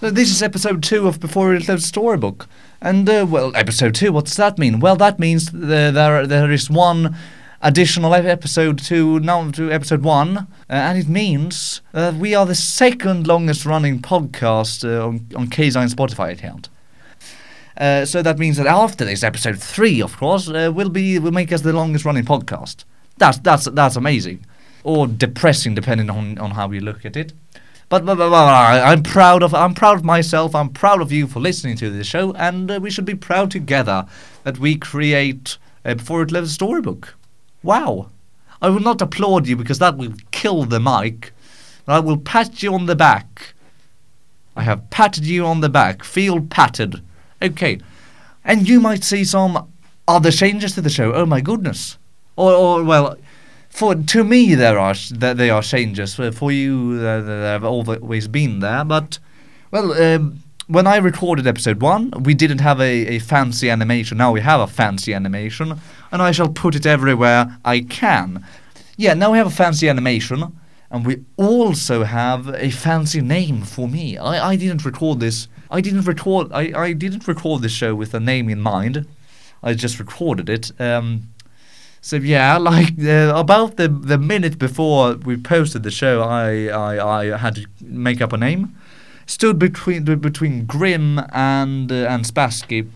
[0.00, 2.48] So this is episode two of Before It Left Storybook.
[2.80, 4.80] And, uh, well, episode two, what does that mean?
[4.80, 7.14] Well, that means th- there, there is one
[7.60, 12.46] additional ep- episode to now to episode one, uh, and it means uh, we are
[12.46, 16.70] the second longest running podcast uh, on, on Kzine's Spotify account.
[17.76, 21.30] Uh, so that means that after this episode three, of course, uh, will be will
[21.30, 22.84] make us the longest running podcast.
[23.18, 24.46] That's that's that's amazing,
[24.82, 27.34] or depressing depending on, on how you look at it.
[27.90, 30.54] But, but, but, but I'm proud of I'm proud of myself.
[30.54, 33.50] I'm proud of you for listening to this show, and uh, we should be proud
[33.50, 34.06] together
[34.44, 37.16] that we create a before it leaves a storybook.
[37.64, 38.08] Wow!
[38.62, 41.32] I will not applaud you because that will kill the mic.
[41.84, 43.54] But I will pat you on the back.
[44.54, 46.04] I have patted you on the back.
[46.04, 47.02] Feel patted.
[47.42, 47.80] Okay.
[48.44, 49.68] And you might see some
[50.06, 51.12] other changes to the show.
[51.12, 51.98] Oh my goodness.
[52.36, 53.16] Or, or well,
[53.70, 56.14] for to me there are that they are changes.
[56.14, 58.84] For, you, they have always been there.
[58.84, 59.18] But
[59.70, 64.18] well, um, when I recorded episode one, we didn't have a, a fancy animation.
[64.18, 65.80] Now we have a fancy animation,
[66.12, 68.44] and I shall put it everywhere I can.
[68.96, 70.58] Yeah, now we have a fancy animation,
[70.90, 74.18] and we also have a fancy name for me.
[74.18, 75.48] I, I didn't record this.
[75.70, 76.52] I didn't record.
[76.52, 79.06] I, I didn't record this show with a name in mind.
[79.62, 80.72] I just recorded it.
[80.80, 81.30] Um,
[82.00, 87.20] so yeah, like uh, about the the minute before we posted the show, I I,
[87.20, 88.76] I had to make up a name.
[89.26, 92.88] Stood between between Grim and uh, and Spassky,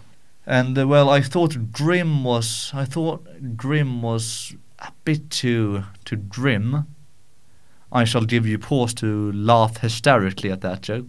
[0.46, 3.24] and uh, well, I thought Grim was I thought
[3.56, 6.86] Grim was a bit too too grim.
[7.92, 11.06] I shall give you pause to laugh hysterically at that joke.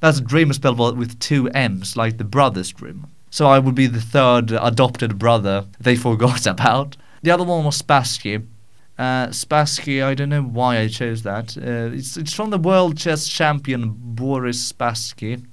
[0.00, 3.06] That's Grim spelled with two M's, like the brothers Grimm.
[3.34, 6.96] So I would be the third adopted brother they forgot about.
[7.24, 8.46] The other one was Spassky.
[8.96, 11.56] Uh, Spassky, I don't know why I chose that.
[11.56, 15.44] Uh, it's it's from the world chess champion Boris Spassky.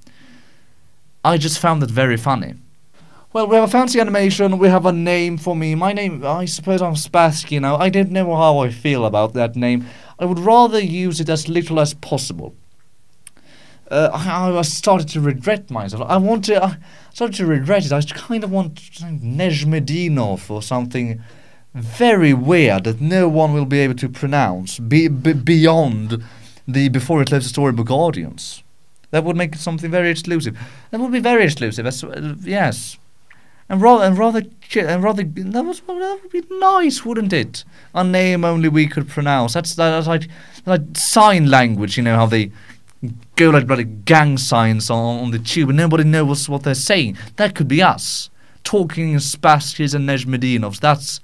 [1.25, 2.53] I just found it very funny.
[3.33, 4.59] Well, we have a fancy animation.
[4.59, 5.73] We have a name for me.
[5.73, 7.77] My name, I suppose I'm Spassky now.
[7.77, 9.87] I don't know how I feel about that name.
[10.19, 12.53] I would rather use it as little as possible.
[13.91, 16.03] Uh, I, I started to regret myself.
[16.07, 16.63] I want to.
[16.63, 16.77] I
[17.13, 17.91] started to regret it.
[17.91, 21.21] I kind of want Nezhmetdinov or something
[21.73, 26.23] very weird that no one will be able to pronounce be, be, beyond
[26.67, 28.63] the before it leaves the storybook audience.
[29.11, 30.57] That would make it something very exclusive.
[30.91, 31.85] That would be very exclusive.
[31.85, 32.97] As, uh, yes,
[33.67, 34.43] and rather and rather
[34.75, 37.65] and rather that was that would be nice, wouldn't it?
[37.93, 39.53] A name only we could pronounce.
[39.53, 40.29] That's that's like
[40.65, 41.97] like sign language.
[41.97, 42.51] You know how they
[43.35, 47.17] go like bloody gang signs on, on the tube and nobody knows what they're saying.
[47.37, 48.29] That could be us
[48.63, 50.79] talking in Spassky's and Nezhmetdinovs.
[50.79, 51.19] That's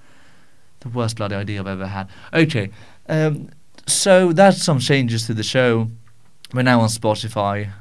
[0.79, 2.09] the worst bloody idea I've ever had.
[2.33, 2.69] Okay,
[3.07, 3.49] um,
[3.85, 5.89] so that's some changes to the show.
[6.53, 7.71] We're now on Spotify.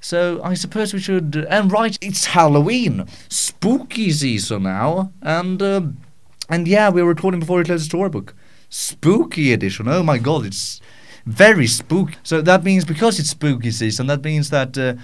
[0.00, 1.46] So I suppose we should.
[1.48, 5.96] And right, it's Halloween, spooky season now, and um,
[6.48, 8.34] and yeah, we're recording before we close the storybook.
[8.68, 9.88] Spooky edition.
[9.88, 10.80] Oh my god, it's
[11.26, 12.16] very spooky.
[12.22, 14.94] So that means because it's spooky season, that means that uh,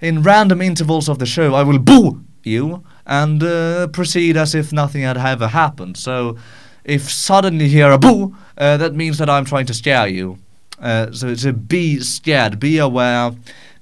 [0.00, 4.72] in random intervals of the show, I will boo you and uh, proceed as if
[4.72, 5.96] nothing had ever happened.
[5.96, 6.36] So
[6.84, 10.38] if suddenly you hear a boo, uh, that means that I'm trying to scare you.
[10.80, 13.32] Uh, so to be scared, be aware,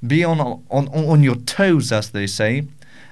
[0.07, 2.65] be on on on your toes, as they say,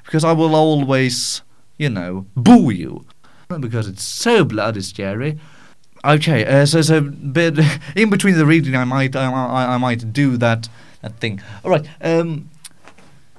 [0.05, 1.43] because I will always,
[1.79, 3.07] you know, boo you,
[3.59, 5.39] because it's so bloody scary.
[6.05, 7.59] Okay, uh, so so but
[7.97, 10.69] in between the reading, I might I, I, I might do that
[11.03, 11.41] that thing.
[11.65, 11.87] All right.
[12.01, 12.49] Um,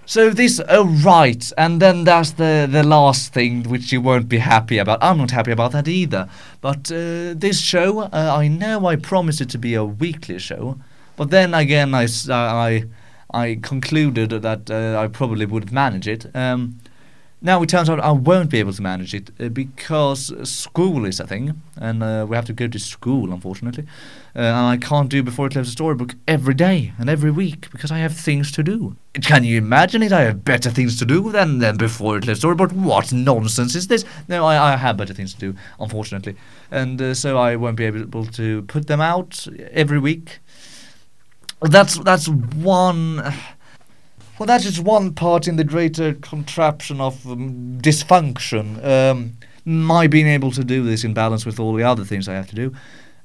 [0.06, 4.40] so this, oh right, and then that's the the last thing which you won't be
[4.40, 5.02] happy about.
[5.02, 6.28] I'm not happy about that either.
[6.60, 10.78] But uh, this show, uh, I know I promised it to be a weekly show,
[11.16, 12.84] but then again, I I
[13.34, 16.26] I concluded that uh, I probably wouldn't manage it.
[16.36, 16.80] Um,
[17.42, 21.20] now it turns out I won't be able to manage it uh, because school is
[21.20, 23.86] a thing, and uh, we have to go to school, unfortunately.
[24.36, 27.70] Uh, and I can't do before it leaves a storybook every day and every week
[27.72, 28.96] because I have things to do.
[29.22, 30.12] Can you imagine it?
[30.12, 32.72] I have better things to do than, than before it leaves a storybook.
[32.72, 34.06] What nonsense is this?
[34.28, 36.36] No, I, I have better things to do, unfortunately,
[36.70, 40.40] and uh, so I won't be able to put them out every week.
[41.62, 43.34] That's that's one.
[44.42, 48.84] Well, that's just one part in the greater contraption of um, dysfunction.
[48.84, 49.34] Um,
[49.66, 52.48] my being able to do this in balance with all the other things I have
[52.48, 52.74] to do,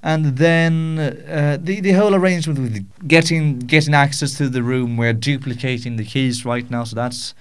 [0.02, 4.98] and then uh, the the whole arrangement with getting getting access to the room.
[4.98, 7.32] We're duplicating the keys right now, so that's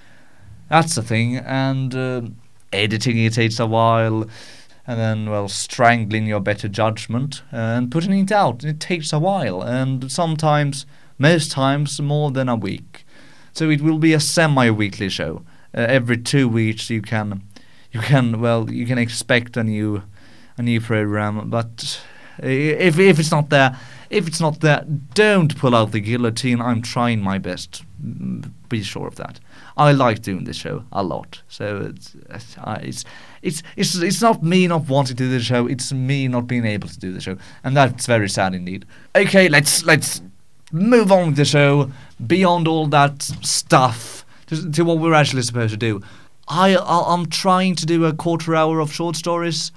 [0.70, 1.36] that's a thing.
[1.36, 2.38] And um
[2.72, 4.22] editing it takes a while,
[4.88, 8.64] and then well, strangling your better judgment and putting it out.
[8.64, 10.86] It takes a while, and sometimes,
[11.18, 12.95] most times, more than a week.
[13.56, 15.42] So it will be a semi-weekly show.
[15.74, 17.42] Uh, every two weeks you can,
[17.92, 20.04] you can well you can expect a new,
[20.58, 21.50] a new program.
[21.50, 22.02] But
[22.44, 23.78] uh, if if it's not there,
[24.10, 26.60] if it's not there, don't pull out the guillotine.
[26.60, 27.84] I'm trying my best.
[28.04, 29.40] Mm, Be sure of that.
[29.78, 31.42] I like doing this show a lot.
[31.48, 31.94] So
[32.30, 33.06] it's uh, it's
[33.42, 35.66] it's it's, it's not me not wanting to do the show.
[35.66, 38.86] It's me not being able to do the show, and that's very sad indeed.
[39.16, 40.22] Okay, let's let's
[40.72, 41.92] move on with the show
[42.26, 46.02] beyond all that stuff to, to what we're actually supposed to do.
[46.48, 49.72] I I- I'm trying to do a quarter hour of short stories.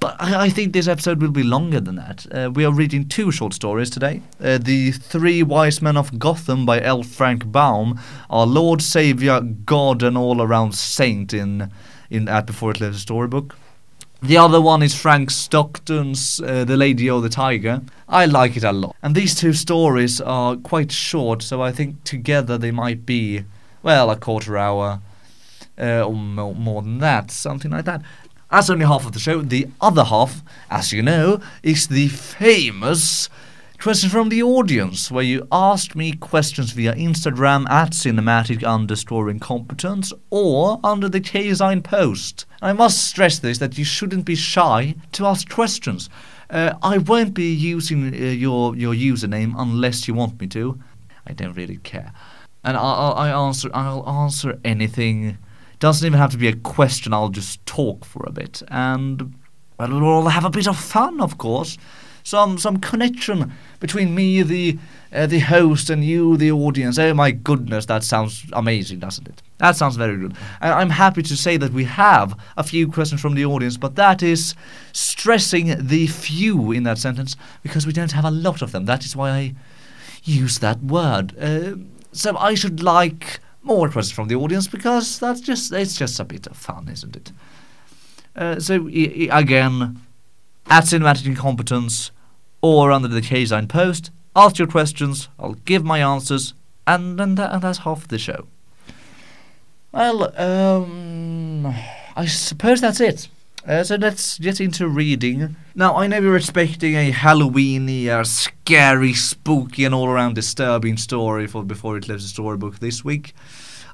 [0.00, 2.26] But I, I think this episode will be longer than that.
[2.34, 4.20] Uh, we are reading two short stories today.
[4.42, 7.04] Uh, the Three Wise Men of Gotham by L.
[7.04, 8.00] Frank Baum,
[8.30, 11.70] our Lord, Savior, God, and all-around saint in
[12.10, 13.54] in at Before It Lives storybook.
[14.22, 17.80] The other one is Frank Stockton's uh, The Lady or the Tiger.
[18.06, 18.94] I like it a lot.
[19.02, 23.44] And these two stories are quite short, so I think together they might be,
[23.82, 25.00] well, a quarter hour
[25.78, 28.02] uh, or more, more than that, something like that.
[28.50, 29.40] That's only half of the show.
[29.40, 33.30] The other half, as you know, is the famous
[33.80, 40.12] question from the audience, where you asked me questions via Instagram at cinematic underscore incompetence
[40.28, 42.44] or under the K-Sign post.
[42.60, 46.10] I must stress this that you shouldn't be shy to ask questions.
[46.50, 50.78] Uh, I won't be using uh, your your username unless you want me to.
[51.26, 52.12] I don't really care,
[52.64, 55.38] and I'll, I answer I'll answer anything.
[55.78, 57.14] Doesn't even have to be a question.
[57.14, 59.34] I'll just talk for a bit, and
[59.78, 61.78] we'll all have a bit of fun, of course.
[62.22, 64.78] Some some connection between me, the
[65.12, 66.98] uh, the host, and you, the audience.
[66.98, 69.42] Oh my goodness, that sounds amazing, doesn't it?
[69.58, 70.34] That sounds very good.
[70.60, 73.96] And I'm happy to say that we have a few questions from the audience, but
[73.96, 74.54] that is
[74.92, 78.84] stressing the few in that sentence because we don't have a lot of them.
[78.86, 79.54] That is why I
[80.24, 81.34] use that word.
[81.40, 81.76] Uh,
[82.12, 86.24] so I should like more questions from the audience because that's just it's just a
[86.24, 87.32] bit of fun, isn't it?
[88.36, 90.00] Uh, so I- I- again,
[90.70, 92.12] at cinematic incompetence
[92.62, 95.28] or under the K-Sign post, ask your questions.
[95.38, 96.54] I'll give my answers,
[96.86, 98.46] and and, that, and that's half the show.
[99.92, 101.66] Well, um,
[102.16, 103.28] I suppose that's it.
[103.66, 105.56] Uh, so let's get into reading.
[105.74, 111.46] Now, I know you're expecting a Halloweeny, uh, scary, spooky, and all around disturbing story
[111.46, 113.34] for Before It Lives a Storybook this week.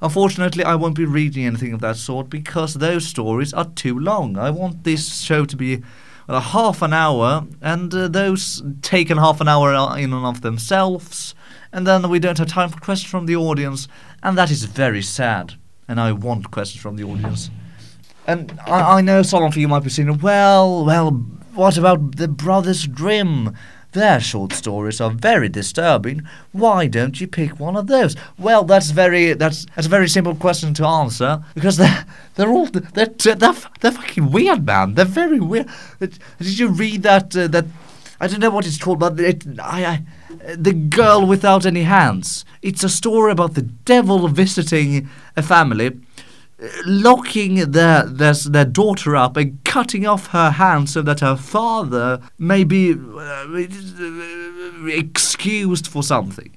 [0.02, 4.38] Unfortunately, I won't be reading anything of that sort because those stories are too long.
[4.38, 5.82] I want this show to be
[6.28, 11.34] a half an hour, and uh, those taken half an hour in and of themselves,
[11.73, 13.88] and then we don't have time for questions from the audience,
[14.23, 15.55] and that is very sad.
[15.88, 17.50] And I want questions from the audience.
[18.26, 21.11] And I, I know some of you might be saying, well, well,
[21.55, 23.56] what about the Brothers Grimm?
[23.96, 26.20] Their short stories are very disturbing.
[26.52, 28.14] Why don't you pick one of those?
[28.38, 32.04] Well, that's very that's that's a very simple question to answer because they're
[32.34, 34.96] they're all they're they're, they're fucking weird, man.
[34.96, 35.70] They're very weird.
[35.98, 37.64] Did you read that uh, that
[38.20, 42.44] I don't know what it's called, but it, I, I the girl without any hands.
[42.60, 45.08] It's a story about the devil visiting
[45.38, 45.98] a family
[46.87, 52.20] locking their, their their daughter up and cutting off her hand so that her father
[52.38, 53.47] may be uh,
[54.87, 56.56] excused for something.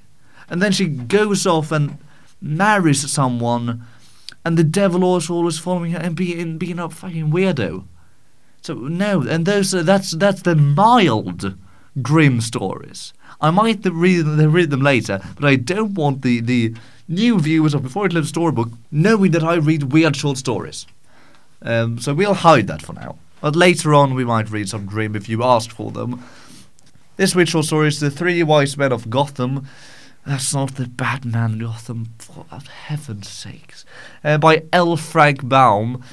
[0.49, 1.97] And then she goes off and
[2.41, 3.85] marries someone,
[4.45, 7.85] and the devil also always following her and being being a fucking weirdo.
[8.61, 11.55] So no, and those uh, that's that's the mild
[12.01, 13.13] Grimm stories.
[13.41, 16.73] I might read read them later, but I don't want the the
[17.09, 20.85] new viewers of Before It Lives Storybook knowing that I read weird short stories.
[21.61, 23.17] Um, so we'll hide that for now.
[23.41, 26.23] But later on, we might read some Grimm if you ask for them.
[27.17, 29.67] This week's short story is The Three Wise Men of Gotham.
[30.25, 32.45] That's not the Batman Gotham, for
[32.85, 33.85] heaven's sakes.
[34.23, 34.95] Uh, by L.
[34.95, 36.03] Frank Baum.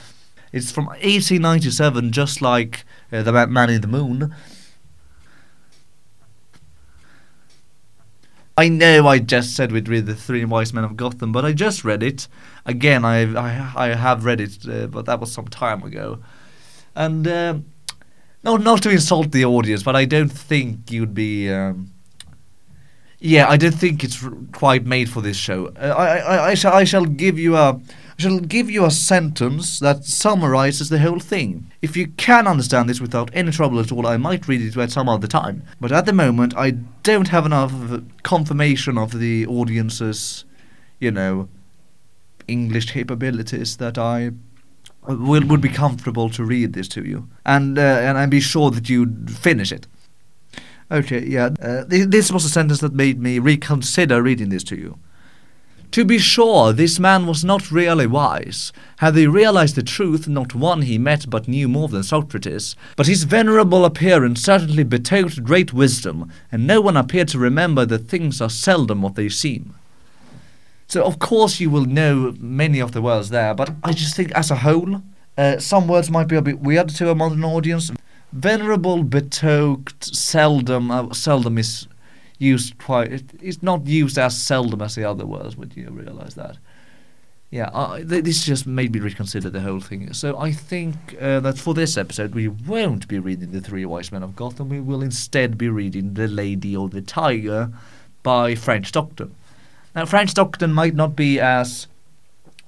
[0.52, 4.34] It's from 1897, just like uh, The Man in the Moon.
[8.58, 11.52] I know I just said we'd read the Three Wise Men of Gotham, but I
[11.52, 12.26] just read it
[12.64, 13.04] again.
[13.04, 16.20] I I, I have read it, uh, but that was some time ago,
[16.94, 17.58] and uh,
[18.42, 21.50] no, not to insult the audience, but I don't think you'd be.
[21.50, 21.92] Um,
[23.18, 25.68] yeah, I don't think it's quite made for this show.
[25.76, 28.90] Uh, I, I, I, shall, I shall give you a, I shall give you a
[28.90, 31.70] sentence that summarizes the whole thing.
[31.80, 34.90] If you can understand this without any trouble at all, I might read it at
[34.90, 35.62] some other time.
[35.80, 40.44] But at the moment, I don't have enough of confirmation of the audience's,
[41.00, 41.48] you know,
[42.48, 44.32] English capabilities that I
[45.06, 48.70] will, would be comfortable to read this to you, and uh, and and be sure
[48.70, 49.86] that you'd finish it.
[50.90, 51.50] Okay, yeah.
[51.60, 54.98] Uh, th- this was a sentence that made me reconsider reading this to you.
[55.92, 58.72] To be sure, this man was not really wise.
[58.98, 62.76] Had he realized the truth, not one he met but knew more than Socrates.
[62.96, 68.08] But his venerable appearance certainly betokened great wisdom, and no one appeared to remember that
[68.08, 69.74] things are seldom what they seem.
[70.86, 74.30] So, of course, you will know many of the words there, but I just think
[74.32, 75.02] as a whole,
[75.36, 77.90] uh, some words might be a bit weird to a modern audience.
[78.32, 81.86] Venerable, betoked, seldom, uh, seldom is
[82.38, 83.12] used quite.
[83.12, 85.56] It, it's not used as seldom as the other words.
[85.56, 86.58] Would you realise that?
[87.50, 90.12] Yeah, th- this just made me reconsider the whole thing.
[90.12, 94.10] So I think uh, that for this episode we won't be reading the Three Wise
[94.10, 94.68] Men of Gotham.
[94.68, 97.70] We will instead be reading The Lady or the Tiger
[98.22, 99.34] by Frank Stockton.
[99.94, 101.86] Now, Frank Stockton might not be as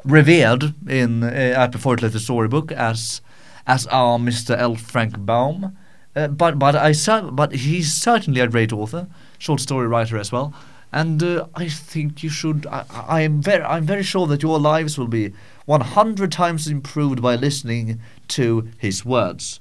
[0.05, 3.21] revered in uh, at the Fourth Letter Storybook as
[3.69, 4.57] as our Mr.
[4.59, 4.75] L.
[4.75, 5.77] Frank Baum,
[6.17, 6.95] uh, but but I
[7.31, 9.07] but he's certainly a great author
[9.39, 10.53] short story writer as well.
[10.91, 12.67] And uh, I think you should.
[12.67, 13.63] I, I am very.
[13.63, 15.35] I'm very sure that your lives will be
[15.67, 19.61] 100 times improved by listening to his words,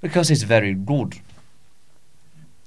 [0.00, 1.20] because he's very good.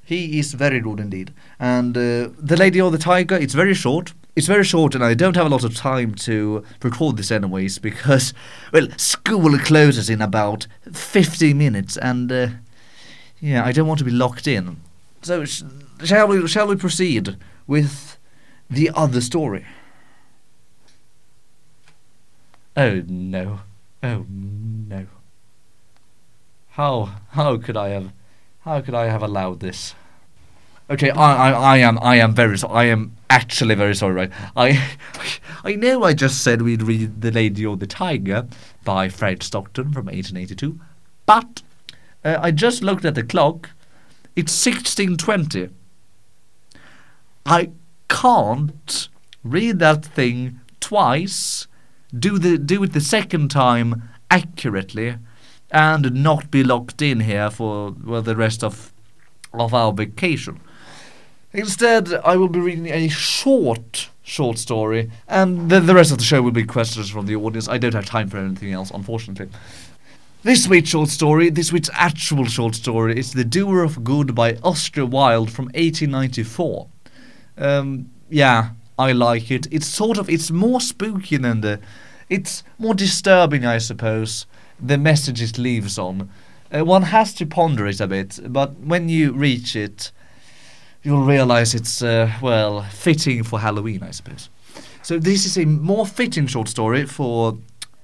[0.05, 1.33] He is very good indeed.
[1.59, 3.35] And uh, the Lady or the Tiger.
[3.35, 4.13] It's very short.
[4.35, 7.77] It's very short, and I don't have a lot of time to record this anyways
[7.77, 8.33] because,
[8.71, 12.47] well, school closes in about 50 minutes, and uh,
[13.39, 14.77] yeah, I don't want to be locked in.
[15.21, 15.63] So sh-
[16.03, 17.37] shall we shall we proceed
[17.67, 18.17] with
[18.69, 19.65] the other story?
[22.75, 23.59] Oh no.
[24.01, 25.05] Oh no.
[26.71, 28.11] How how could I have
[28.61, 29.93] how could I have allowed this?
[30.89, 34.31] Okay, I, I, I am I am very so I am actually very sorry, right?
[34.55, 34.95] I
[35.63, 38.47] I know I just said we'd read The Lady or the Tiger
[38.83, 40.79] by Fred Stockton from 1882,
[41.25, 41.61] but
[42.23, 43.71] uh, I just looked at the clock
[44.35, 45.69] it's 1620.
[47.45, 47.69] I
[48.09, 49.09] can't
[49.43, 51.67] read that thing twice,
[52.17, 55.17] do the do it the second time accurately,
[55.69, 58.91] and not be locked in here for well the rest of
[59.53, 60.59] of our vacation.
[61.53, 66.23] Instead, I will be reading a short short story, and the, the rest of the
[66.23, 67.67] show will be questions from the audience.
[67.67, 69.49] I don't have time for anything else, unfortunately.
[70.41, 74.57] This week's short story, this week's actual short story, is The Doer of Good by
[74.63, 76.87] Oscar Wilde from 1894.
[77.57, 79.67] Um, yeah, I like it.
[79.71, 81.79] It's sort of, it's more spooky than the,
[82.29, 84.47] it's more disturbing, I suppose,
[84.81, 86.29] the message it leaves on.
[86.73, 90.11] Uh, one has to ponder it a bit, but when you reach it,
[91.03, 94.49] you'll realize it's, uh, well, fitting for Halloween, I suppose.
[95.01, 97.57] So this is a more fitting short story for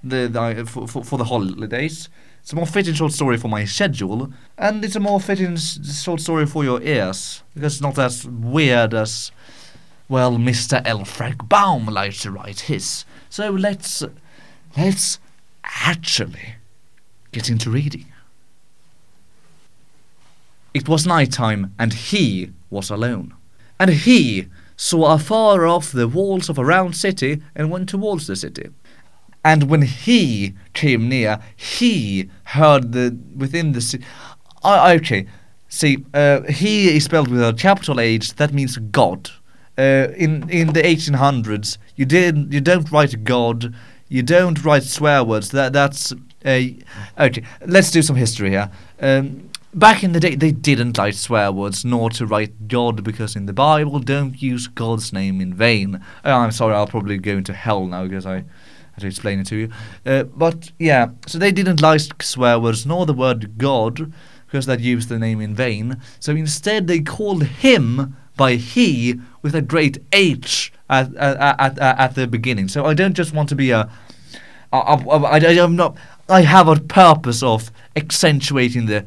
[0.04, 2.10] the, the for, for, for the holidays.
[2.42, 6.22] It's a more fitting short story for my schedule, and it's a more fitting short
[6.22, 9.32] story for your ears, because it's not as weird as,
[10.08, 10.82] well, Mr.
[10.86, 11.06] L.
[11.48, 13.06] Baum likes to write his.
[13.30, 14.04] So let's,
[14.76, 15.20] let's
[15.64, 16.56] actually
[17.32, 18.06] get into reading.
[20.74, 23.34] It was night time, and he was alone.
[23.80, 28.36] And he saw afar off the walls of a round city and went towards the
[28.36, 28.70] city.
[29.44, 33.82] And when he came near, he heard the within the.
[33.82, 34.04] city.
[34.64, 35.26] Uh, okay,
[35.70, 38.36] see, uh, he is spelled with a capital H.
[38.36, 39.32] That means God.
[39.78, 43.74] Uh, in in the 1800s, you did you don't write God,
[44.10, 45.50] you don't write swear words.
[45.52, 46.14] That that's
[46.46, 46.78] a
[47.18, 47.44] okay.
[47.66, 48.70] Let's do some history here.
[49.00, 53.36] Um, back in the day, they didn't like swear words nor to write God because
[53.36, 56.04] in the Bible, don't use God's name in vain.
[56.26, 59.48] Oh, I'm sorry, I'll probably go into hell now because I had to explain it
[59.48, 59.72] to you.
[60.06, 64.12] Uh, but yeah, so they didn't like swear words nor the word God
[64.46, 66.02] because that used the name in vain.
[66.20, 72.16] So instead, they called him by he with a great H at at, at, at
[72.16, 72.68] the beginning.
[72.68, 73.90] So I don't just want to be a.
[74.72, 75.98] I, I, I'm not.
[76.28, 79.06] I have a purpose of accentuating the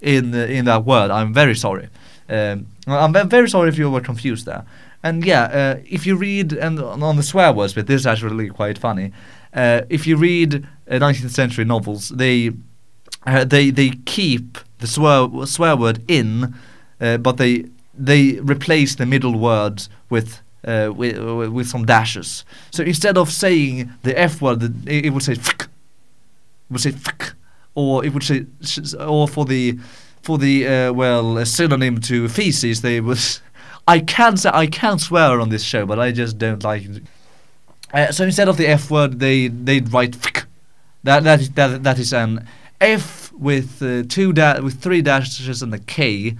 [0.00, 1.10] in the, in that word.
[1.10, 1.88] I'm very sorry.
[2.28, 4.64] Um, I'm very sorry if you were confused there.
[5.02, 8.50] And yeah, uh, if you read and on the swear words but this is actually
[8.50, 9.12] quite funny.
[9.52, 12.52] Uh, if you read uh, 19th century novels, they
[13.26, 16.54] uh, they they keep the swear swear word in,
[17.00, 17.64] uh, but they
[17.94, 20.40] they replace the middle words with.
[20.62, 21.16] Uh, with,
[21.48, 22.44] with some dashes.
[22.70, 25.68] So instead of saying the F word, it, it would say "fuck," it
[26.68, 26.90] would say
[27.80, 28.46] or it would say,
[28.98, 29.78] or for the
[30.22, 33.18] for the well synonym to feces, they would
[33.88, 37.02] I can say I can swear on this show, but I just don't like it.
[37.92, 40.44] Uh, so instead of the F word, they they write Fk.
[41.02, 42.46] That that is that that is an
[42.80, 46.36] F with uh, two da- with three dashes and a K.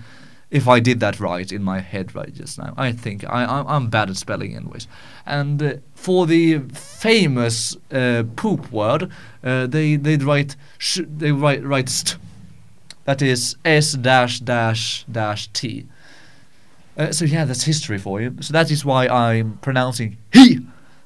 [0.50, 3.66] If I did that right in my head right just now, I think I, I'm,
[3.68, 4.88] I'm bad at spelling, anyways.
[5.24, 9.10] And uh, for the famous uh, poop word,
[9.44, 12.18] uh, they they write sh- they write write st.
[13.04, 15.86] That is s dash dash dash t.
[16.96, 18.36] Uh, so yeah, that's history for you.
[18.40, 20.60] So that is why I'm pronouncing he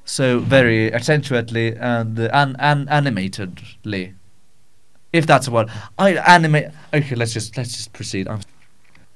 [0.05, 4.13] so very accentuately and uh, an, an animatedly.
[5.11, 6.71] If that's a word, I animate.
[6.93, 8.27] Okay, let's just let's just proceed.
[8.27, 8.41] I'm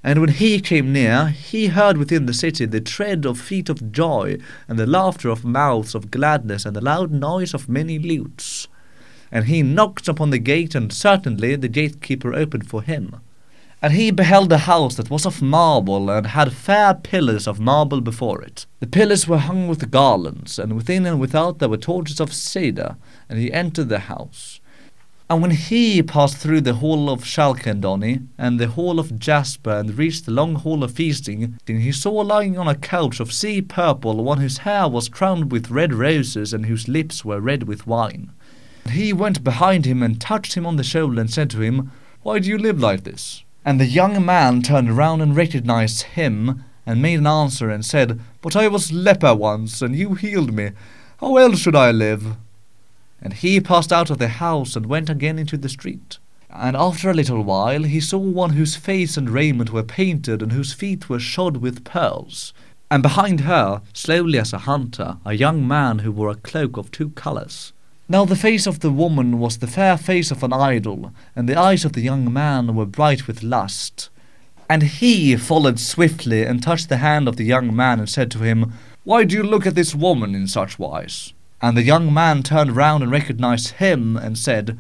[0.03, 3.91] and when he came near, he heard within the city the tread of feet of
[3.91, 4.37] joy,
[4.67, 8.67] and the laughter of mouths of gladness, and the loud noise of many lutes.
[9.31, 13.17] And he knocked upon the gate, and certainly the gatekeeper opened for him.
[13.81, 17.99] And he beheld a house that was of marble, and had fair pillars of marble
[17.99, 18.65] before it.
[18.79, 22.95] The pillars were hung with garlands, and within and without there were torches of cedar.
[23.27, 24.61] And he entered the house.
[25.31, 29.95] And when he passed through the hall of chalcedony and the hall of Jasper and
[29.95, 33.61] reached the long hall of feasting, then he saw lying on a couch of sea
[33.61, 37.85] purple one whose hair was crowned with red roses and whose lips were red with
[37.85, 38.31] wine.
[38.85, 41.91] And he went behind him and touched him on the shoulder and said to him,
[42.23, 43.43] Why do you live like this?
[43.63, 48.19] And the young man turned round and recognized him and made an answer and said,
[48.41, 50.71] But I was leper once, and you healed me.
[51.19, 52.35] How else should I live?
[53.21, 56.17] And he passed out of the house and went again into the street.
[56.49, 60.51] And after a little while he saw one whose face and raiment were painted, and
[60.51, 62.53] whose feet were shod with pearls.
[62.89, 66.91] And behind her, slowly as a hunter, a young man who wore a cloak of
[66.91, 67.71] two colours.
[68.07, 71.59] Now the face of the woman was the fair face of an idol, and the
[71.59, 74.09] eyes of the young man were bright with lust.
[74.67, 78.39] And he followed swiftly and touched the hand of the young man and said to
[78.39, 78.73] him,
[79.03, 81.33] Why do you look at this woman in such wise?
[81.61, 84.77] And the young man turned round and recognized him and said,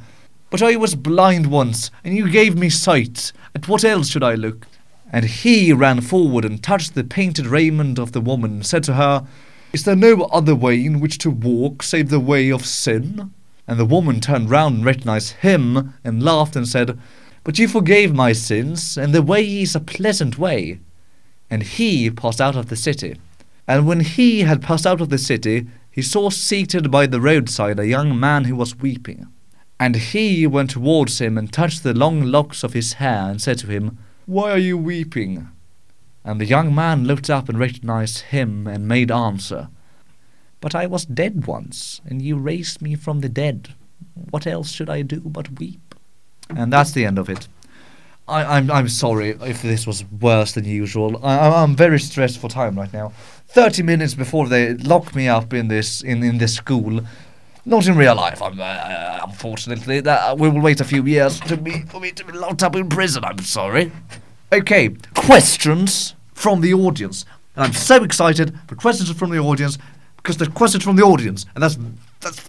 [0.49, 3.33] But I was blind once, and you gave me sight.
[3.53, 4.65] At what else should I look?
[5.11, 8.93] And he ran forward and touched the painted raiment of the woman, and said to
[8.93, 9.27] her,
[9.73, 13.33] Is there no other way in which to walk save the way of sin?
[13.67, 16.97] And the woman turned round and recognized him, and laughed and said,
[17.43, 20.79] But you forgave my sins, and the way is a pleasant way.
[21.49, 23.19] And he passed out of the city.
[23.67, 27.79] And when he had passed out of the city, he saw seated by the roadside
[27.79, 29.27] a young man who was weeping.
[29.79, 33.57] And he went towards him and touched the long locks of his hair and said
[33.59, 35.49] to him, Why are you weeping?
[36.23, 39.69] And the young man looked up and recognized him and made answer,
[40.59, 43.73] But I was dead once, and you raised me from the dead.
[44.29, 45.95] What else should I do but weep?
[46.49, 47.47] And that's the end of it.
[48.27, 51.19] I, I'm I'm sorry if this was worse than usual.
[51.25, 53.11] I, I'm very stressed for time right now.
[53.49, 57.01] Thirty minutes before they lock me up in this in, in this school.
[57.65, 58.41] Not in real life.
[58.41, 62.23] I'm, uh, unfortunately, that we will wait a few years to be for me to
[62.23, 63.25] be locked up in prison.
[63.25, 63.91] I'm sorry.
[64.53, 69.79] Okay, questions from the audience, and I'm so excited for questions from the audience
[70.17, 71.77] because the questions from the audience, and that's
[72.21, 72.45] that's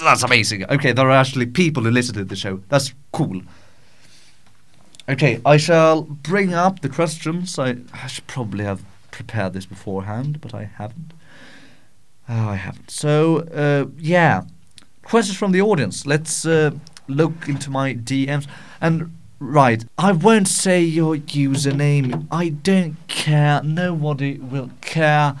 [0.00, 0.64] that's amazing.
[0.70, 2.62] Okay, there are actually people who listen to the show.
[2.68, 3.42] That's cool.
[5.08, 7.58] Okay, I shall bring up the questions.
[7.58, 8.84] I, I should probably have
[9.16, 11.12] prepared this beforehand, but I haven't.
[12.28, 12.90] Oh, I haven't.
[12.90, 14.42] So, uh, yeah.
[15.02, 16.06] Questions from the audience.
[16.06, 16.72] Let's uh,
[17.08, 18.46] look into my DMs.
[18.80, 22.26] And, right, I won't say your username.
[22.30, 23.62] I don't care.
[23.62, 25.36] Nobody will care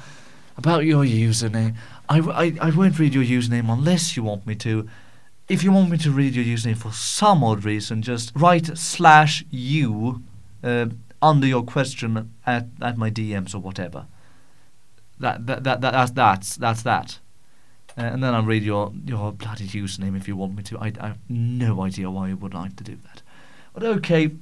[0.56, 1.74] about your username.
[2.08, 4.88] I, I, I won't read your username unless you want me to.
[5.48, 9.44] If you want me to read your username for some odd reason, just write slash
[9.50, 10.22] you
[10.64, 10.86] uh,
[11.22, 14.06] under your question at, at my DMs or whatever.
[15.18, 17.18] That, that, that, that that's that's that's that.
[17.98, 20.78] Uh, and then I'll read your your bloody username if you want me to.
[20.78, 23.22] I, I have no idea why you would like to do that.
[23.72, 24.32] But okay,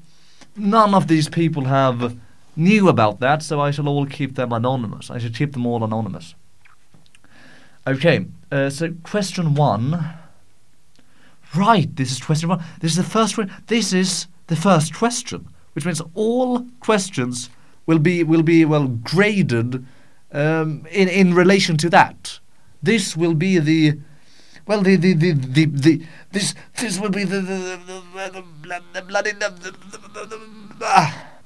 [0.57, 2.19] none of these people have
[2.57, 5.11] knew about that, so I shall all keep them anonymous.
[5.11, 6.35] I should keep them all anonymous.
[7.87, 10.15] Okay, uh, so question one.
[11.55, 12.65] Right, this is question one.
[12.81, 13.53] This is the first one.
[13.69, 17.51] This is the first question, which means all questions
[17.87, 19.85] will be will be well graded
[20.33, 22.39] um, in in relation to that.
[22.83, 23.99] This will be the
[24.67, 29.33] well the the the, the, the this this will be the the, bloody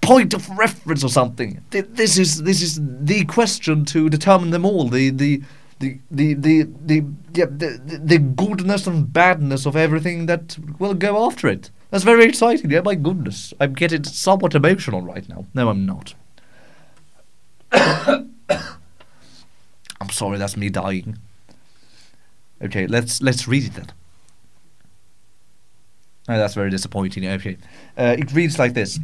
[0.01, 1.63] point of reference or something.
[1.71, 4.89] This is this is the question to determine them all.
[4.89, 5.43] The the
[5.81, 11.27] the the the the, yeah, the the goodness and badness of everything that will go
[11.27, 11.71] after it.
[11.91, 12.71] That's very exciting.
[12.71, 15.47] Yeah, my goodness, I'm getting somewhat emotional right now.
[15.55, 16.15] No, I'm not.
[17.73, 18.29] I'm
[20.11, 21.19] sorry, that's me dying.
[22.63, 23.93] Okay, let's let's read it then.
[26.29, 27.27] Oh, that's very disappointing.
[27.27, 27.57] Okay,
[27.97, 28.99] uh, it reads like this.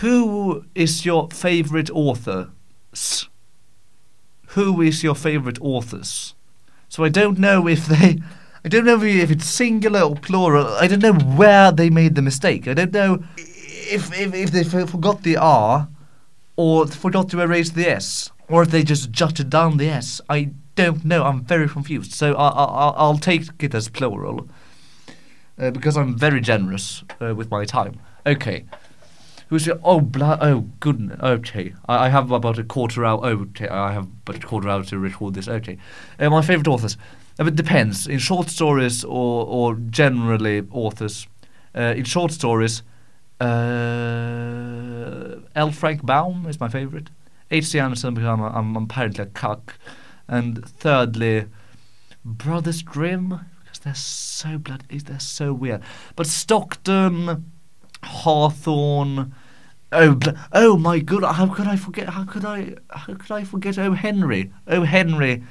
[0.00, 2.50] who is your favorite author?
[4.48, 6.34] Who is your favorite authors?
[6.88, 8.20] So I don't know if they,
[8.66, 10.66] I don't know if it's singular or plural.
[10.66, 12.66] I don't know where they made the mistake.
[12.66, 15.86] I don't know if if, if they forgot the R,
[16.56, 20.20] or forgot to erase the S, or if they just jotted down the S.
[20.28, 21.22] I don't know.
[21.22, 22.12] I'm very confused.
[22.12, 24.48] So I, I, I'll take it as plural.
[25.56, 28.00] Uh, because I'm very generous uh, with my time.
[28.26, 28.64] Okay.
[29.48, 31.72] Who's your, oh, blah, oh, goodness, okay.
[31.88, 34.82] I, I have about a quarter hour, oh, okay, I have about a quarter hour
[34.82, 35.78] to record this, okay.
[36.18, 36.96] Uh, my favourite authors,
[37.38, 41.26] it depends, in short stories or, or generally authors.
[41.74, 42.82] Uh, in short stories,
[43.40, 43.46] uh,
[45.54, 45.70] L.
[45.70, 47.10] Frank Baum is my favourite.
[47.50, 47.78] H.C.
[47.78, 49.78] Andersen, because I'm, I'm apparently a cuck.
[50.26, 51.46] And thirdly,
[52.24, 55.82] Brothers Grimm, because they're so bloody, they're so weird.
[56.16, 57.52] But Stockton,
[58.02, 59.34] Hawthorne,
[59.92, 60.18] oh,
[60.52, 62.08] oh my god, how could I forget?
[62.08, 62.76] How could I?
[62.90, 63.78] How could I forget?
[63.78, 64.50] Oh Henry.
[64.66, 65.44] Oh Henry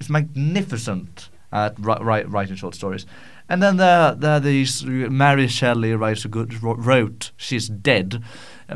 [0.00, 3.06] is magnificent at writing short stories.
[3.48, 4.84] And then there, there are these.
[4.84, 7.30] Mary Shelley writes a good wrote.
[7.36, 8.22] She's dead.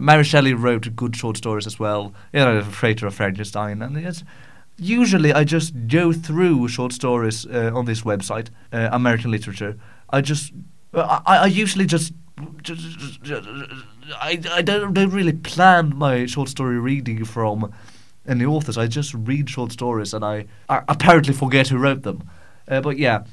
[0.01, 2.15] Mary Shelley wrote good short stories as well.
[2.33, 4.25] You know, Freighter of Frankenstein, and it's
[4.79, 9.79] usually I just go through short stories uh, on this website, uh, American Literature.
[10.11, 10.53] I just,
[10.95, 12.15] I, I usually just,
[12.63, 13.49] just, just,
[14.17, 17.73] I, I don't, don't really plan my short story reading from
[18.27, 18.79] any authors.
[18.79, 22.29] I just read short stories and I, I apparently forget who wrote them.
[22.69, 23.25] Uh, but yeah,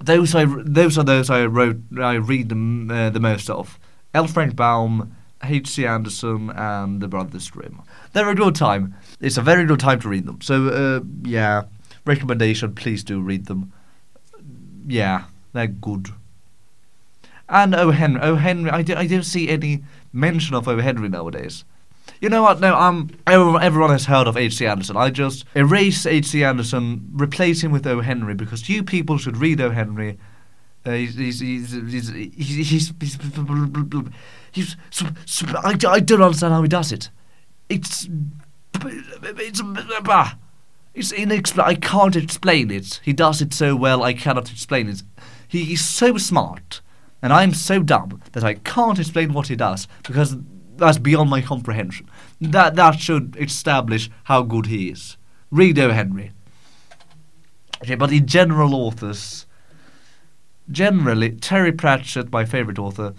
[0.00, 3.78] those I those are those I wrote I read them uh, the most of.
[4.14, 4.26] L.
[4.26, 5.86] Frank Baum, H.C.
[5.86, 7.82] Andersen, and the Brothers Grimm.
[8.12, 8.94] They're a good time.
[9.20, 10.40] It's a very good time to read them.
[10.40, 11.64] So uh, yeah,
[12.04, 12.74] recommendation.
[12.74, 13.72] Please do read them.
[14.86, 16.08] Yeah, they're good.
[17.48, 17.90] And O.
[17.90, 18.20] Henry.
[18.22, 18.36] O.
[18.36, 18.70] Henry.
[18.70, 20.78] I, do, I don't see any mention of O.
[20.78, 21.64] Henry nowadays.
[22.20, 22.60] You know what?
[22.60, 24.66] No, um, everyone has heard of H.C.
[24.66, 24.96] Andersen.
[24.96, 26.42] I just erase H.C.
[26.42, 28.00] Andersen, replace him with O.
[28.00, 29.70] Henry because you people should read O.
[29.70, 30.18] Henry.
[30.84, 33.56] Uh, he's, he's, he's, he's, he's, he's, he's,
[34.52, 34.76] he's,
[35.56, 37.10] I, I don't understand how he does it.
[37.68, 38.08] It's,
[38.84, 39.62] it's,
[40.94, 41.70] it's inexplicable.
[41.70, 43.00] I can't explain it.
[43.02, 45.02] He does it so well, I cannot explain it.
[45.48, 46.80] He is so smart,
[47.20, 50.36] and I'm so dumb that I can't explain what he does because
[50.78, 52.08] that's beyond my comprehension.
[52.40, 55.16] That that should establish how good he is.
[55.50, 55.90] Read O.
[55.90, 56.32] Henry.
[57.82, 59.46] Okay, but in general authors,
[60.70, 63.14] generally Terry Pratchett, my favorite author,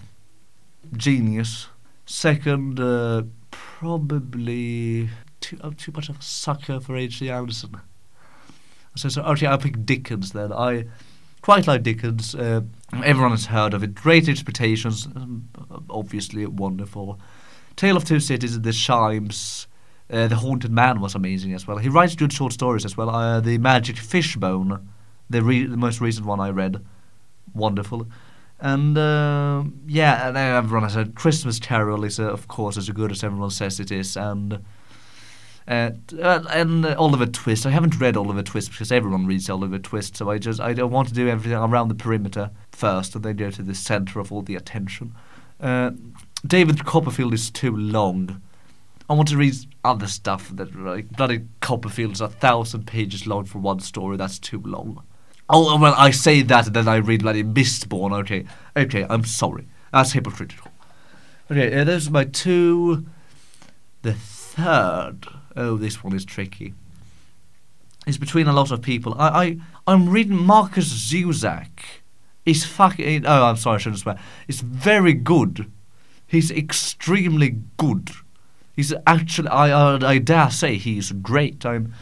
[0.96, 1.67] genius.
[2.06, 7.30] Second, uh, probably too I'm too much of a sucker for H.C.
[7.30, 7.78] Andersen.
[8.96, 10.52] So, so okay, I'll pick Dickens then.
[10.52, 10.86] I
[11.41, 12.34] quite like Dickens.
[12.34, 12.62] Uh,
[13.04, 13.96] everyone has heard of it.
[13.96, 15.50] Great Expectations, um,
[15.89, 17.20] obviously wonderful.
[17.78, 19.68] Tale of Two Cities, The Chimes,
[20.12, 21.78] uh, The Haunted Man was amazing as well.
[21.78, 23.10] He writes good short stories as well.
[23.10, 24.90] Uh, the Magic Fishbone,
[25.30, 26.84] the, re- the most recent one I read,
[27.54, 28.08] wonderful.
[28.60, 33.12] And uh, yeah, and everyone has said Christmas Carol is, uh, of course, as good
[33.12, 34.18] as everyone says it is.
[34.18, 34.66] And
[35.68, 37.66] uh, and Oliver Twist.
[37.66, 40.92] I haven't read Oliver Twist because everyone reads Oliver Twist, so I just I don't
[40.92, 44.32] want to do everything around the perimeter first, and then go to the center of
[44.32, 45.13] all the attention.
[45.60, 45.92] Uh,
[46.45, 48.41] David Copperfield is too long.
[49.10, 53.45] I want to read other stuff that like bloody Copperfield is a thousand pages long
[53.45, 54.17] for one story.
[54.17, 55.04] That's too long.
[55.50, 58.12] Oh well, I say that and then I read bloody Mistborn.
[58.19, 58.45] Okay,
[58.76, 59.67] okay, I'm sorry.
[59.93, 60.71] That's hypocritical.
[61.50, 63.06] Okay, uh, those are my two.
[64.02, 65.28] The third.
[65.56, 66.73] Oh, this one is tricky.
[68.06, 69.15] It's between a lot of people.
[69.17, 71.80] I, I I'm reading Markus Zusak.
[72.45, 73.26] He's fucking.
[73.26, 74.19] Oh, I'm sorry, I shouldn't swear.
[74.47, 75.71] It's very good
[76.28, 78.12] He's extremely good.
[78.76, 81.66] He's actually, I, I, I dare say, he's great.
[81.66, 81.94] I'm,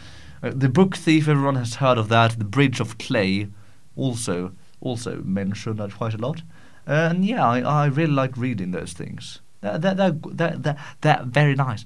[0.44, 2.38] uh, the Book Thief, everyone has heard of that.
[2.38, 3.48] The Bridge of Clay,
[3.96, 6.42] also, also mentioned that quite a lot.
[6.88, 9.42] Uh, and yeah, I, I really like reading those things.
[9.62, 11.86] They're, they're, they're, they're, they're, very nice.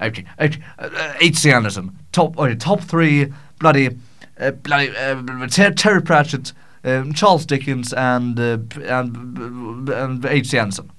[0.00, 0.62] Okay, okay.
[0.78, 1.50] Uh, H.C.
[1.50, 3.98] Andersen, top, okay, top three bloody,
[4.38, 6.52] uh, bloody uh, Ter- Terry Pratchett,
[6.84, 10.56] um, Charles Dickens, and uh, and H.C.
[10.56, 10.92] Andersen.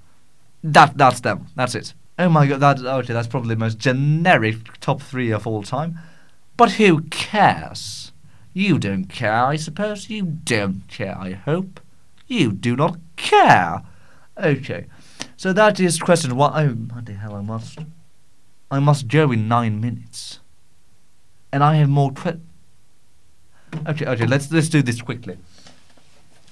[0.63, 1.47] That that's them.
[1.55, 1.93] That's it.
[2.17, 5.97] Oh my god, that okay, that's probably the most generic top three of all time.
[6.57, 8.11] But who cares?
[8.53, 10.09] You don't care, I suppose.
[10.09, 11.79] You don't care, I hope.
[12.27, 13.83] You do not care.
[14.37, 14.87] Okay.
[15.37, 16.91] So that is question one.
[16.93, 17.79] Oh, the hell, I must.
[18.69, 20.39] I must go in nine minutes.
[21.51, 22.41] And I have more que-
[23.87, 25.37] Okay, okay, let's let's do this quickly.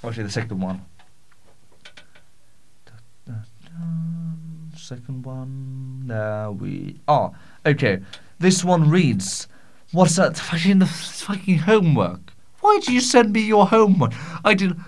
[0.04, 0.86] Actually, the second one.
[4.88, 6.04] Second one.
[6.08, 7.34] There we are.
[7.66, 8.00] Okay,
[8.40, 9.50] this one reads,
[9.92, 12.32] "What's that fucking fucking homework?
[12.62, 14.14] Why did you send me your homework?
[14.46, 14.80] I didn't.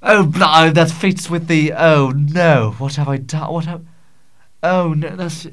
[0.00, 1.72] Oh, blah, oh, that fits with the.
[1.72, 3.52] Oh no, what have I done?
[3.52, 3.84] What have?
[4.62, 5.48] Oh no, that's.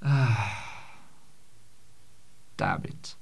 [2.56, 3.16] Damn it.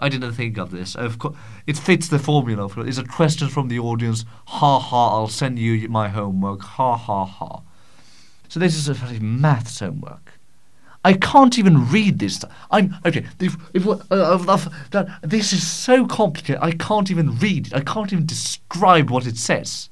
[0.00, 0.96] I didn't think of this.
[0.96, 1.36] Of course,
[1.68, 2.68] it fits the formula.
[2.78, 4.24] It's a question from the audience.
[4.46, 5.08] Ha ha!
[5.10, 6.62] I'll send you my homework.
[6.62, 7.62] Ha ha ha.
[8.52, 10.38] So this is a very maths homework.
[11.02, 12.44] I can't even read this.
[12.70, 13.24] I'm okay.
[13.40, 14.58] If, if, uh, uh,
[14.92, 16.60] uh, this is so complicated.
[16.60, 17.74] I can't even read it.
[17.74, 19.88] I can't even describe what it says.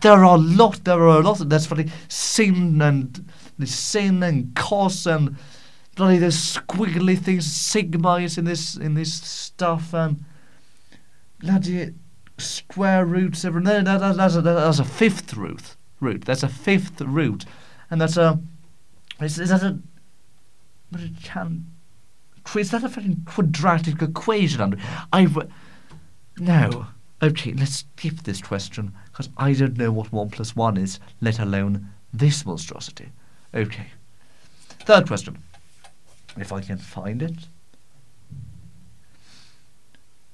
[0.00, 0.84] There are a lot.
[0.84, 1.42] There are a lot.
[1.42, 1.90] Of that's funny.
[2.08, 3.22] Sin and
[3.58, 5.36] the sin and cos and
[5.96, 7.44] bloody there's squiggly things.
[7.44, 10.24] Sigma is in this in this stuff and
[11.40, 11.92] bloody
[12.38, 13.44] square roots.
[13.44, 15.76] Every no, that, that, that's a that's a fifth root.
[16.00, 16.24] Root.
[16.24, 17.44] That's a fifth root,
[17.90, 18.40] and that's a.
[19.20, 19.78] Is, is that a
[20.90, 21.66] but it can.
[22.56, 24.78] Is that a fucking quadratic equation under?
[25.12, 25.28] I.
[26.38, 26.86] No.
[27.22, 31.38] Okay, let's skip this question because I don't know what one plus one is, let
[31.38, 33.10] alone this monstrosity.
[33.54, 33.88] Okay.
[34.80, 35.42] Third question.
[36.38, 37.36] If I can find it.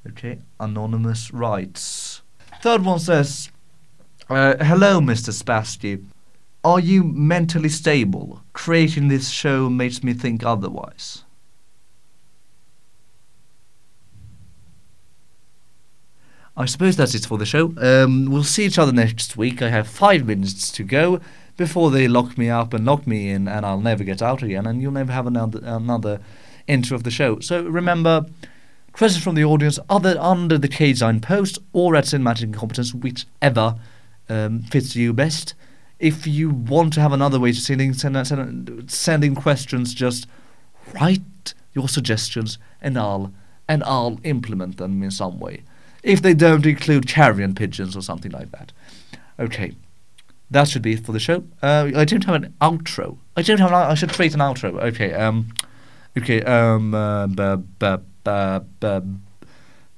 [0.09, 2.23] Okay, Anonymous writes.
[2.63, 3.51] Third one says,
[4.29, 5.33] uh, Hello, Mr.
[5.33, 6.05] Spassky.
[6.65, 8.43] Are you mentally stable?
[8.53, 11.23] Creating this show makes me think otherwise.
[16.57, 17.75] I suppose that's it for the show.
[17.77, 19.61] Um, we'll see each other next week.
[19.61, 21.21] I have five minutes to go
[21.57, 24.67] before they lock me up and lock me in, and I'll never get out again,
[24.67, 26.21] and you'll never have another another
[26.67, 27.41] intro of the show.
[27.41, 28.27] So remember,
[28.93, 33.77] questions from the audience other under the K-Design post or at Cinematic Incompetence, whichever
[34.29, 35.55] um, fits you best
[35.99, 40.27] if you want to have another way to sending send, send, sending questions, just
[40.95, 43.33] write your suggestions and I'll
[43.69, 45.63] and I'll implement them in some way.
[46.03, 48.73] If they don't include carrion pigeons or something like that.
[49.41, 49.73] Okay.
[50.51, 51.43] That should be it for the show.
[51.61, 53.19] Uh, I don't have an outro.
[53.37, 53.71] I don't have.
[53.71, 54.81] An, I should create an outro.
[54.81, 55.13] Okay.
[55.13, 55.53] Um.
[56.17, 56.41] Okay.
[56.43, 56.95] Um.
[56.95, 59.01] Uh, b- b- b-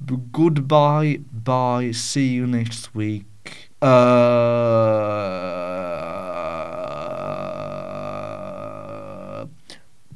[0.03, 1.21] b- goodbye.
[1.31, 1.91] Bye.
[1.91, 3.28] See you next week.
[3.81, 3.89] Uh,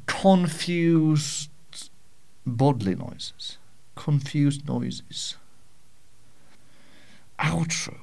[0.05, 1.49] confused
[2.45, 3.57] bodily noises.
[3.95, 5.37] Confused noises.
[7.39, 7.95] Outro.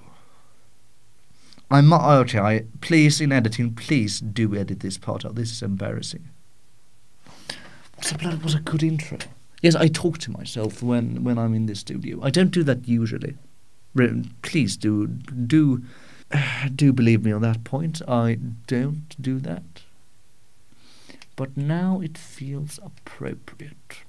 [1.71, 2.39] I'm okay.
[2.39, 5.35] I please in editing, please do edit this part out.
[5.35, 6.31] This is embarrassing.
[7.97, 8.43] What's a blood?
[8.43, 9.19] Was a good intro.
[9.61, 12.19] Yes, I talk to myself when when I'm in the studio.
[12.23, 13.37] I don't do that usually
[14.43, 15.83] please do do
[16.75, 18.01] do believe me on that point.
[18.07, 19.83] I don't do that.
[21.37, 24.05] But now it feels appropriate.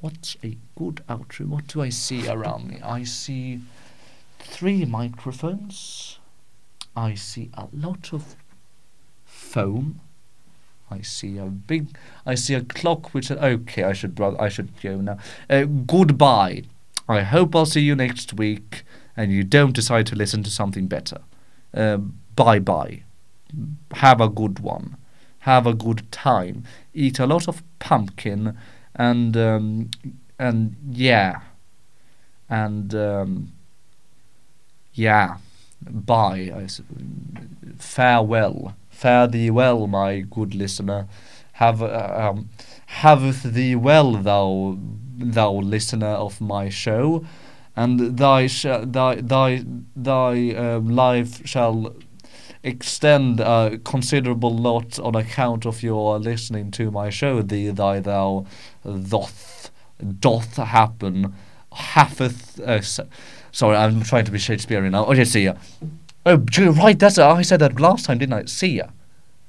[0.00, 1.46] What's a good outro?
[1.46, 2.80] What do I see around me?
[2.82, 3.60] I see
[4.40, 6.18] three microphones.
[6.96, 8.36] I see a lot of
[9.24, 10.00] foam.
[10.90, 11.96] I see a big.
[12.26, 13.30] I see a clock which.
[13.30, 14.20] Okay, I should.
[14.20, 15.18] I should go now.
[15.48, 16.64] Uh, goodbye.
[17.08, 18.84] I hope I'll see you next week
[19.16, 21.18] and you don't decide to listen to something better.
[21.72, 21.98] Uh,
[22.36, 23.02] bye bye.
[23.94, 24.96] Have a good one.
[25.40, 26.64] Have a good time.
[26.94, 28.56] Eat a lot of pumpkin
[28.94, 29.90] and um,
[30.38, 31.40] and yeah.
[32.48, 33.52] And um,
[34.94, 35.36] yeah.
[35.82, 36.50] Bye.
[36.54, 36.66] I
[37.78, 38.74] farewell.
[38.90, 41.06] Fare thee well, my good listener.
[41.54, 42.48] Have uh, um,
[42.86, 44.78] haveth thee well, thou
[45.16, 47.24] thou listener of my show
[47.76, 49.64] and thy sh- thy thy
[49.96, 51.94] thy um, life shall
[52.62, 57.42] extend a considerable lot on account of your listening to my show.
[57.42, 58.46] The thy thou
[58.84, 59.70] doth
[60.20, 61.34] doth happen
[61.72, 62.60] happeth.
[62.60, 62.80] Uh,
[63.52, 65.06] sorry, I'm trying to be Shakespearean now.
[65.06, 65.54] Okay, see ya.
[66.26, 66.98] Oh, right.
[66.98, 68.44] That's I said that last time, didn't I?
[68.46, 68.86] See ya.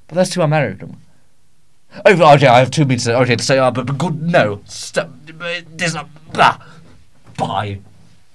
[0.07, 0.97] But that's too American.
[2.05, 2.47] Oh, okay.
[2.47, 3.07] I have two minutes.
[3.07, 4.21] Okay, to say, uh, but, but good.
[4.21, 5.09] No, stop.
[5.39, 6.57] Uh, blah.
[7.37, 7.79] Bye.